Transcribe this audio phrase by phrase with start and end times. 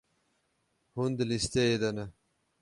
[0.95, 2.05] Hûn di lîsteyê de ne.